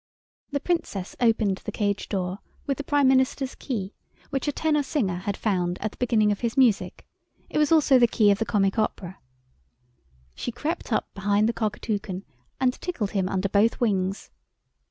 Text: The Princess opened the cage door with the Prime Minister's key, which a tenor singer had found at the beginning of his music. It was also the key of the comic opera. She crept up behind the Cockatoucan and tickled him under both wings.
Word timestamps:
The 0.49 0.59
Princess 0.59 1.15
opened 1.19 1.57
the 1.57 1.71
cage 1.71 2.09
door 2.09 2.39
with 2.65 2.79
the 2.79 2.83
Prime 2.83 3.07
Minister's 3.07 3.53
key, 3.53 3.93
which 4.31 4.47
a 4.47 4.51
tenor 4.51 4.81
singer 4.81 5.17
had 5.17 5.37
found 5.37 5.77
at 5.79 5.91
the 5.91 5.97
beginning 5.97 6.31
of 6.31 6.39
his 6.39 6.57
music. 6.57 7.05
It 7.51 7.59
was 7.59 7.71
also 7.71 7.99
the 7.99 8.07
key 8.07 8.31
of 8.31 8.39
the 8.39 8.45
comic 8.45 8.79
opera. 8.79 9.19
She 10.33 10.51
crept 10.51 10.91
up 10.91 11.13
behind 11.13 11.47
the 11.47 11.53
Cockatoucan 11.53 12.23
and 12.59 12.73
tickled 12.81 13.11
him 13.11 13.29
under 13.29 13.47
both 13.47 13.79
wings. 13.79 14.31